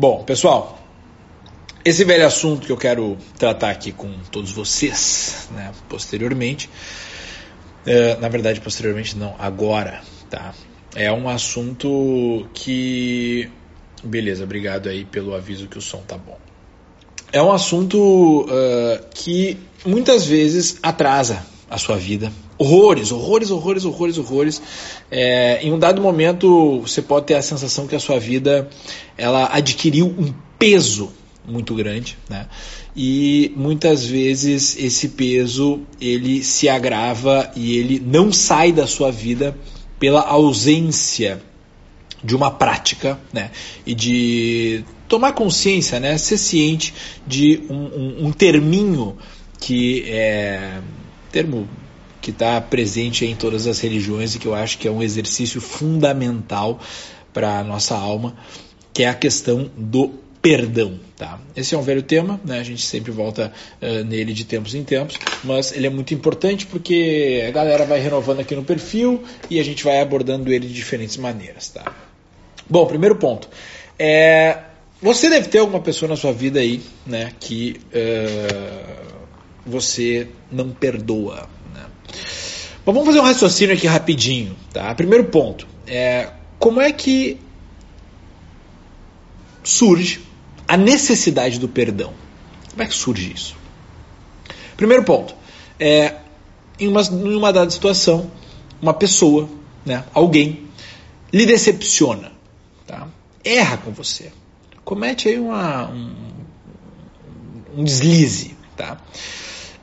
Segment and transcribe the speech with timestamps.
[0.00, 0.78] Bom, pessoal,
[1.84, 6.70] esse velho assunto que eu quero tratar aqui com todos vocês, né, posteriormente,
[7.84, 10.00] uh, na verdade, posteriormente não, agora,
[10.30, 10.54] tá?
[10.94, 13.50] É um assunto que.
[14.04, 16.38] Beleza, obrigado aí pelo aviso que o som tá bom.
[17.32, 22.32] É um assunto uh, que muitas vezes atrasa a sua vida.
[22.56, 24.62] Horrores, horrores, horrores, horrores, horrores.
[25.10, 28.68] É, em um dado momento, você pode ter a sensação que a sua vida
[29.16, 31.12] ela adquiriu um peso
[31.46, 32.46] muito grande, né?
[32.96, 39.56] E muitas vezes esse peso ele se agrava e ele não sai da sua vida
[39.98, 41.40] pela ausência
[42.22, 43.50] de uma prática, né?
[43.86, 46.18] E de tomar consciência, né?
[46.18, 46.92] Ser ciente
[47.26, 49.16] de um, um, um terminho
[49.60, 50.80] que é
[51.38, 51.68] termo
[52.20, 55.60] que está presente em todas as religiões e que eu acho que é um exercício
[55.60, 56.80] fundamental
[57.32, 58.36] para a nossa alma,
[58.92, 60.10] que é a questão do
[60.42, 60.98] perdão.
[61.16, 61.38] Tá?
[61.54, 62.58] Esse é um velho tema, né?
[62.58, 66.66] a gente sempre volta uh, nele de tempos em tempos, mas ele é muito importante
[66.66, 70.74] porque a galera vai renovando aqui no perfil e a gente vai abordando ele de
[70.74, 71.68] diferentes maneiras.
[71.68, 71.94] Tá?
[72.68, 73.48] Bom, primeiro ponto.
[73.96, 74.58] É,
[75.00, 79.27] você deve ter alguma pessoa na sua vida aí né, que uh,
[79.68, 81.48] você não perdoa.
[81.74, 81.86] Né?
[82.84, 84.56] Vamos fazer um raciocínio aqui rapidinho.
[84.72, 84.94] Tá?
[84.94, 85.66] Primeiro ponto.
[85.86, 87.38] É, como é que
[89.68, 90.22] surge
[90.66, 92.12] a necessidade do perdão.
[92.70, 93.56] Como é que surge isso?
[94.76, 95.34] Primeiro ponto,
[95.78, 96.16] é,
[96.78, 98.30] em, uma, em uma dada situação,
[98.80, 99.48] uma pessoa,
[99.84, 100.68] né, alguém,
[101.32, 102.32] lhe decepciona,
[102.86, 103.08] tá?
[103.42, 104.30] erra com você,
[104.84, 106.14] comete aí uma, um,
[107.76, 108.98] um deslize, tá?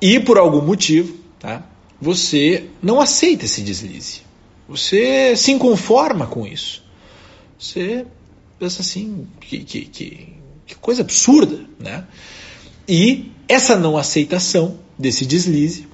[0.00, 1.62] E por algum motivo, tá?
[2.00, 4.22] você não aceita esse deslize,
[4.68, 6.82] você se inconforma com isso,
[7.58, 8.06] você
[8.58, 10.34] pensa assim, que, que, que
[10.66, 12.04] que coisa absurda, né?
[12.88, 15.86] E essa não aceitação desse deslize,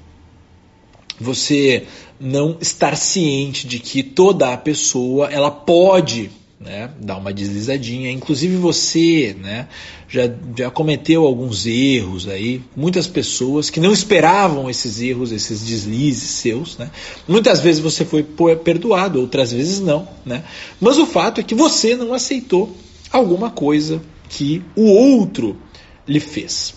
[1.18, 1.86] você
[2.18, 8.56] não estar ciente de que toda a pessoa ela pode né, dar uma deslizadinha, inclusive
[8.56, 9.66] você né,
[10.06, 16.28] já, já cometeu alguns erros aí, muitas pessoas que não esperavam esses erros, esses deslizes
[16.28, 16.90] seus, né,
[17.26, 18.22] muitas vezes você foi
[18.62, 20.44] perdoado, outras vezes não, né,
[20.78, 22.76] mas o fato é que você não aceitou
[23.10, 25.56] alguma coisa que o outro
[26.06, 26.74] lhe fez.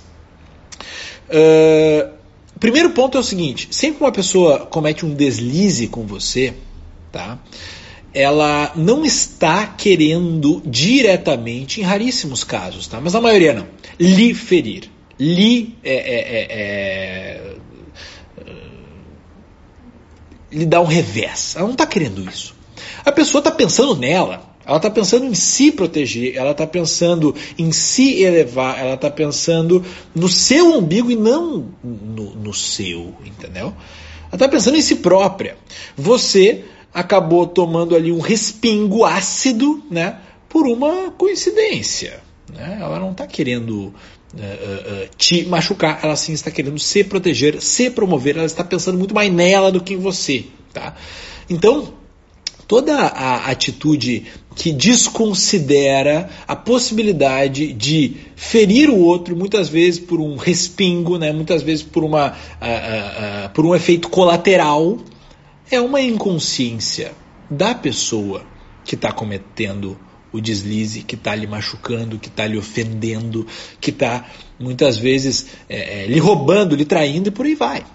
[1.27, 2.09] Uh,
[2.59, 6.53] primeiro ponto é o seguinte: sempre que uma pessoa comete um deslize com você,
[7.11, 7.39] tá?
[8.13, 13.01] Ela não está querendo diretamente, em raríssimos casos, tá?
[13.01, 13.67] Mas na maioria não,
[13.99, 17.53] lhe ferir, lhe é, é, é, é
[20.53, 21.55] lhe dar um revés.
[21.55, 22.55] Ela não está querendo isso.
[23.03, 27.71] A pessoa está pensando nela, ela está pensando em se proteger, ela está pensando em
[27.71, 29.83] se elevar, ela está pensando
[30.15, 33.73] no seu umbigo e não no, no seu, entendeu?
[34.27, 35.57] Ela está pensando em si própria.
[35.97, 40.17] Você acabou tomando ali um respingo ácido, né?
[40.47, 42.21] Por uma coincidência.
[42.53, 42.77] Né?
[42.79, 47.89] Ela não está querendo uh, uh, te machucar, ela sim está querendo se proteger, se
[47.89, 50.95] promover, ela está pensando muito mais nela do que em você, tá?
[51.49, 51.93] Então,
[52.67, 60.35] toda a atitude que desconsidera a possibilidade de ferir o outro, muitas vezes por um
[60.35, 62.35] respingo, né, muitas vezes por, uma,
[63.53, 64.99] por um efeito colateral,
[65.73, 67.13] é uma inconsciência
[67.49, 68.45] da pessoa
[68.85, 69.97] que está cometendo
[70.31, 73.45] o deslize, que está lhe machucando, que está lhe ofendendo,
[73.79, 74.25] que está
[74.59, 77.85] muitas vezes é, é, lhe roubando, lhe traindo e por aí vai.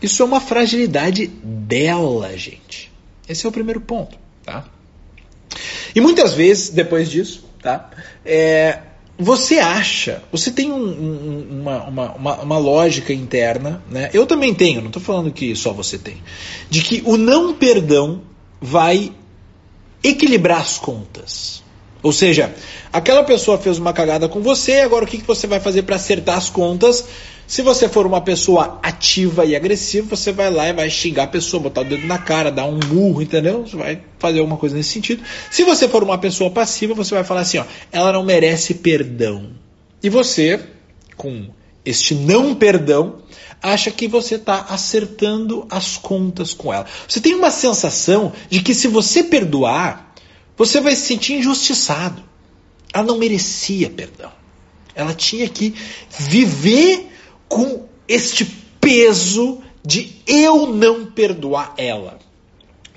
[0.00, 2.90] Isso é uma fragilidade dela, gente.
[3.28, 4.64] Esse é o primeiro ponto, tá?
[5.94, 7.90] E muitas vezes, depois disso, tá?
[8.24, 8.80] É,
[9.18, 14.10] você acha, você tem um, um, uma, uma, uma, lógica interna, né?
[14.12, 16.16] Eu também tenho, não estou falando que só você tem,
[16.70, 18.22] de que o não perdão
[18.60, 19.12] vai
[20.02, 21.62] equilibrar as contas.
[22.02, 22.52] Ou seja,
[22.92, 25.96] aquela pessoa fez uma cagada com você, agora o que, que você vai fazer para
[25.96, 27.06] acertar as contas?
[27.46, 31.26] Se você for uma pessoa ativa e agressiva, você vai lá e vai xingar a
[31.26, 33.66] pessoa, botar o dedo na cara, dar um murro, entendeu?
[33.66, 35.22] Você vai fazer alguma coisa nesse sentido.
[35.50, 39.50] Se você for uma pessoa passiva, você vai falar assim, ó, ela não merece perdão.
[40.02, 40.60] E você,
[41.16, 41.48] com
[41.84, 43.18] este não perdão,
[43.62, 46.86] acha que você está acertando as contas com ela.
[47.06, 50.14] Você tem uma sensação de que se você perdoar,
[50.56, 52.22] você vai se sentir injustiçado.
[52.92, 54.30] Ela não merecia perdão.
[54.94, 55.74] Ela tinha que
[56.18, 57.11] viver
[57.52, 58.46] com este
[58.80, 62.18] peso de eu não perdoar ela.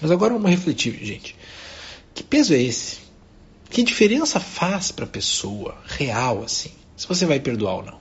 [0.01, 1.35] Mas agora vamos refletir, gente.
[2.13, 2.99] Que peso é esse?
[3.69, 7.97] Que diferença faz para a pessoa real assim, se você vai perdoar ou não?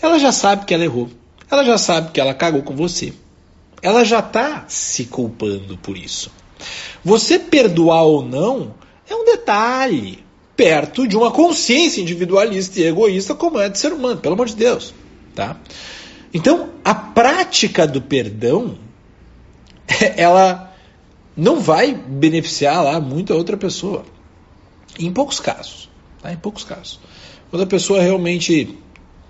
[0.00, 1.10] Ela já sabe que ela errou.
[1.50, 3.12] Ela já sabe que ela cagou com você.
[3.82, 6.32] Ela já está se culpando por isso.
[7.04, 8.74] Você perdoar ou não
[9.06, 10.24] é um detalhe
[10.56, 14.56] perto de uma consciência individualista e egoísta como é de ser humano, pelo amor de
[14.56, 14.94] Deus,
[15.34, 15.56] tá?
[16.32, 18.78] Então, a prática do perdão
[20.16, 20.74] ela
[21.36, 24.04] não vai beneficiar lá muito a outra pessoa.
[24.98, 25.88] Em poucos casos.
[26.20, 26.32] Tá?
[26.32, 27.00] Em poucos casos.
[27.50, 28.78] Quando a pessoa realmente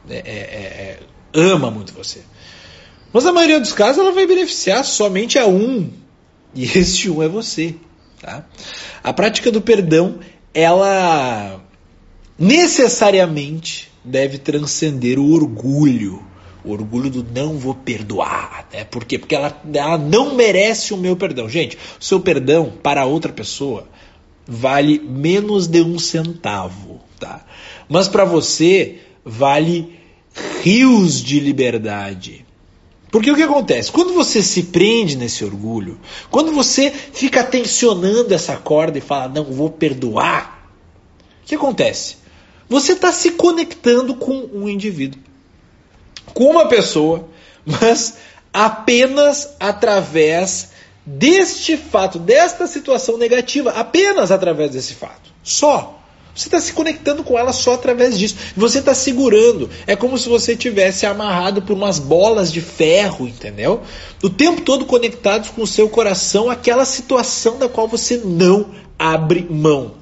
[0.09, 1.01] é, é, é,
[1.35, 2.23] ama muito você.
[3.13, 5.91] Mas na maioria dos casos ela vai beneficiar somente a um.
[6.55, 7.77] E este um é você.
[8.21, 8.45] Tá?
[9.03, 10.21] A prática do perdão,
[10.55, 11.61] ela
[12.39, 16.23] necessariamente deve transcender o orgulho.
[16.65, 18.69] O orgulho do não vou perdoar.
[18.73, 18.85] Né?
[18.85, 19.19] Por quê?
[19.19, 21.49] Porque ela, ela não merece o meu perdão.
[21.49, 23.89] Gente, o seu perdão para outra pessoa
[24.47, 27.01] vale menos de um centavo.
[27.19, 27.45] Tá?
[27.89, 29.99] Mas para você vale
[30.63, 32.45] rios de liberdade.
[33.11, 33.93] Porque o que acontece?
[33.93, 36.01] Quando você se prende nesse orgulho,
[36.31, 40.73] quando você fica tensionando essa corda e fala, não, vou perdoar,
[41.43, 42.22] o que acontece?
[42.73, 45.21] Você está se conectando com um indivíduo,
[46.33, 47.29] com uma pessoa,
[47.67, 48.17] mas
[48.51, 50.71] apenas através
[51.05, 55.31] deste fato, desta situação negativa, apenas através desse fato.
[55.43, 55.99] Só.
[56.35, 58.37] Você está se conectando com ela só através disso.
[58.57, 59.69] Você está segurando.
[59.87, 63.83] É como se você tivesse amarrado por umas bolas de ferro, entendeu?
[64.23, 69.47] O tempo todo conectados com o seu coração, aquela situação da qual você não abre
[69.51, 69.93] mão.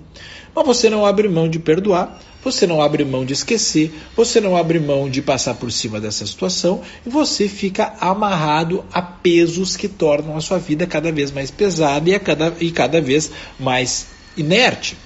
[0.54, 4.56] Mas você não abre mão de perdoar, você não abre mão de esquecer, você não
[4.56, 9.88] abre mão de passar por cima dessa situação e você fica amarrado a pesos que
[9.88, 14.06] tornam a sua vida cada vez mais pesada e, cada, e cada vez mais
[14.36, 14.96] inerte.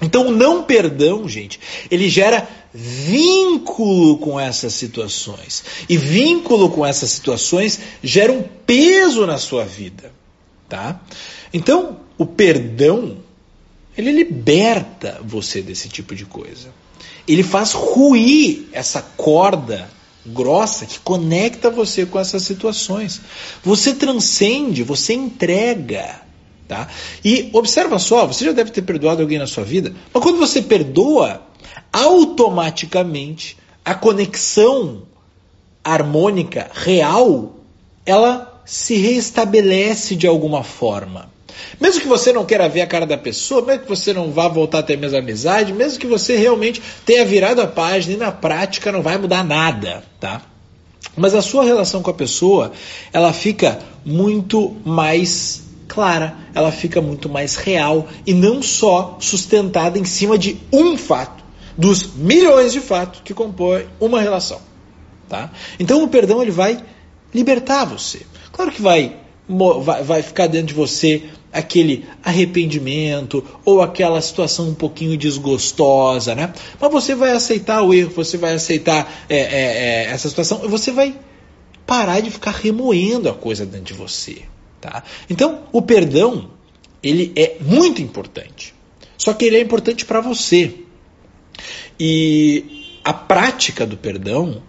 [0.00, 5.62] Então, o não perdão, gente, ele gera vínculo com essas situações.
[5.88, 10.12] E vínculo com essas situações gera um peso na sua vida,
[10.68, 11.00] tá?
[11.54, 13.18] Então, o perdão,
[13.96, 16.68] ele liberta você desse tipo de coisa.
[17.26, 19.88] Ele faz ruir essa corda
[20.24, 23.20] grossa que conecta você com essas situações.
[23.64, 26.22] Você transcende, você entrega
[26.72, 26.88] Tá?
[27.24, 30.62] E observa só, você já deve ter perdoado alguém na sua vida, mas quando você
[30.62, 31.42] perdoa,
[31.92, 35.02] automaticamente a conexão
[35.84, 37.56] harmônica real,
[38.06, 41.31] ela se reestabelece de alguma forma.
[41.80, 44.48] Mesmo que você não queira ver a cara da pessoa, mesmo que você não vá
[44.48, 48.18] voltar a ter a mesma amizade, mesmo que você realmente tenha virado a página e
[48.18, 50.42] na prática não vai mudar nada, tá?
[51.16, 52.72] Mas a sua relação com a pessoa,
[53.12, 60.04] ela fica muito mais clara, ela fica muito mais real e não só sustentada em
[60.04, 61.42] cima de um fato,
[61.76, 64.60] dos milhões de fatos que compõem uma relação.
[65.28, 65.50] Tá?
[65.78, 66.82] Então o perdão ele vai
[67.34, 68.26] libertar você.
[68.52, 69.16] Claro que vai,
[69.48, 76.52] vai, vai ficar dentro de você aquele arrependimento ou aquela situação um pouquinho desgostosa, né?
[76.80, 80.90] Mas você vai aceitar o erro, você vai aceitar é, é, é, essa situação, você
[80.90, 81.14] vai
[81.86, 84.42] parar de ficar remoendo a coisa dentro de você.
[84.80, 85.02] Tá?
[85.28, 86.50] Então, o perdão
[87.02, 88.74] ele é muito importante.
[89.18, 90.74] Só que ele é importante para você.
[91.98, 94.62] E a prática do perdão,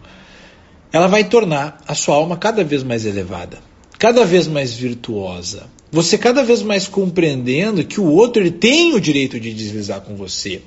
[0.91, 3.59] ela vai tornar a sua alma cada vez mais elevada,
[3.97, 5.69] cada vez mais virtuosa.
[5.93, 10.15] Você cada vez mais compreendendo que o outro ele tem o direito de deslizar com
[10.15, 10.63] você.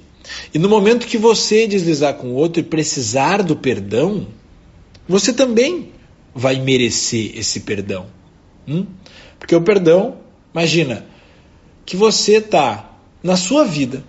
[0.55, 4.29] E no momento que você deslizar com o outro e precisar do perdão,
[5.09, 5.91] você também
[6.33, 8.07] vai merecer esse perdão.
[8.69, 8.87] Hum?
[9.37, 10.19] Porque o perdão,
[10.55, 11.05] imagina,
[11.85, 14.05] que você está na sua vida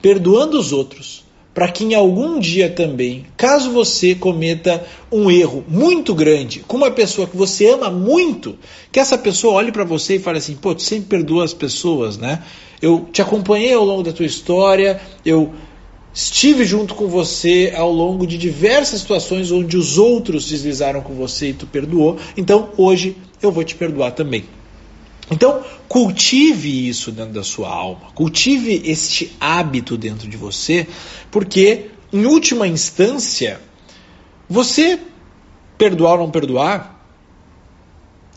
[0.00, 1.23] perdoando os outros,
[1.54, 6.90] para que em algum dia também, caso você cometa um erro muito grande com uma
[6.90, 8.58] pessoa que você ama muito,
[8.90, 12.18] que essa pessoa olhe para você e fale assim: pô, tu sempre perdoa as pessoas,
[12.18, 12.42] né?
[12.82, 15.52] Eu te acompanhei ao longo da tua história, eu
[16.12, 21.50] estive junto com você ao longo de diversas situações onde os outros deslizaram com você
[21.50, 24.44] e tu perdoou, então hoje eu vou te perdoar também.
[25.30, 30.86] Então, cultive isso dentro da sua alma, cultive este hábito dentro de você,
[31.30, 33.60] porque, em última instância,
[34.48, 35.00] você,
[35.78, 36.94] perdoar ou não perdoar,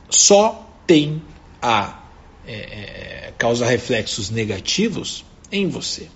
[0.10, 1.22] só tem
[1.62, 2.00] a
[2.46, 6.08] é, é, causa reflexos negativos em você,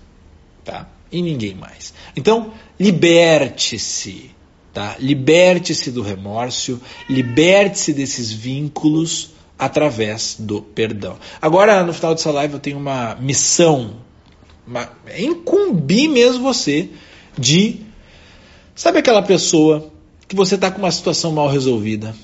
[0.64, 0.88] tá?
[1.10, 1.92] E ninguém mais.
[2.16, 4.30] Então, liberte-se,
[4.72, 4.96] tá?
[4.98, 11.18] Liberte-se do remorso, liberte-se desses vínculos através do perdão.
[11.40, 13.96] Agora, no final dessa live, eu tenho uma missão
[15.06, 16.90] é incumbir mesmo você
[17.36, 17.80] de.
[18.74, 19.90] Sabe aquela pessoa
[20.26, 22.14] que você está com uma situação mal resolvida?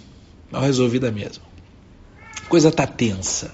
[0.50, 1.42] Mal resolvida mesmo.
[2.44, 3.52] A coisa tá tensa.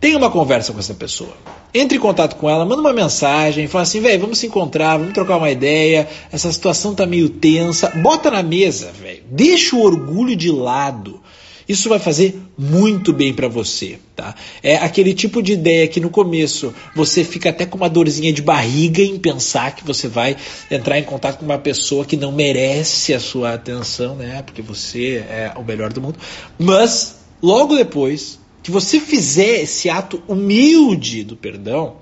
[0.00, 1.36] Tenha uma conversa com essa pessoa.
[1.72, 5.14] Entre em contato com ela, manda uma mensagem, fala assim, velho, vamos se encontrar, vamos
[5.14, 7.88] trocar uma ideia, essa situação tá meio tensa.
[7.90, 9.22] Bota na mesa, velho.
[9.30, 11.20] Deixa o orgulho de lado.
[11.68, 14.34] Isso vai fazer muito bem para você, tá?
[14.62, 18.42] É aquele tipo de ideia que no começo você fica até com uma dorzinha de
[18.42, 20.36] barriga em pensar que você vai
[20.70, 24.42] entrar em contato com uma pessoa que não merece a sua atenção, né?
[24.42, 26.18] Porque você é o melhor do mundo.
[26.58, 31.96] Mas logo depois que você fizer esse ato humilde do perdão,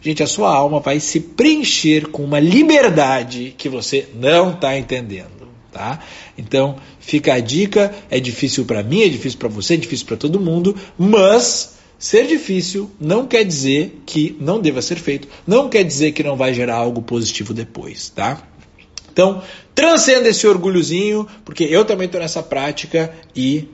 [0.00, 5.35] gente, a sua alma vai se preencher com uma liberdade que você não está entendendo.
[5.76, 5.98] Tá?
[6.38, 10.16] Então, fica a dica, é difícil para mim, é difícil para você, é difícil para
[10.16, 15.84] todo mundo, mas ser difícil não quer dizer que não deva ser feito, não quer
[15.84, 18.42] dizer que não vai gerar algo positivo depois, tá?
[19.12, 19.42] Então,
[19.74, 23.68] transcenda esse orgulhozinho, porque eu também estou nessa prática e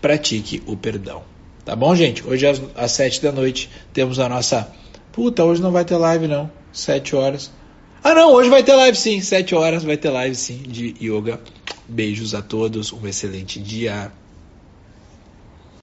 [0.00, 1.24] pratique o perdão.
[1.64, 2.24] Tá bom, gente?
[2.24, 4.70] Hoje às, às sete da noite temos a nossa.
[5.10, 6.48] Puta, hoje não vai ter live não.
[6.72, 7.50] Sete horas.
[8.06, 9.22] Ah, não, hoje vai ter live sim.
[9.22, 11.40] Sete horas vai ter live sim de yoga.
[11.88, 14.12] Beijos a todos, um excelente dia.